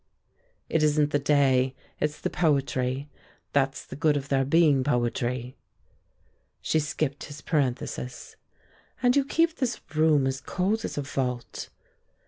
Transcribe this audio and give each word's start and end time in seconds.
"It 0.67 0.81
isn't 0.81 1.11
the 1.11 1.19
day; 1.19 1.75
it's 1.99 2.19
the 2.19 2.31
poetry. 2.31 3.07
That's 3.53 3.85
the 3.85 3.95
good 3.95 4.17
of 4.17 4.29
there 4.29 4.43
being 4.43 4.83
poetry." 4.83 5.57
She 6.59 6.79
skipped 6.79 7.25
his 7.25 7.41
parenthesis. 7.41 8.35
"And 9.03 9.15
you 9.15 9.23
keep 9.23 9.57
this 9.57 9.79
room 9.93 10.25
as 10.25 10.41
cold 10.41 10.83
as 10.85 10.97
a 10.97 11.03
vault." 11.03 11.69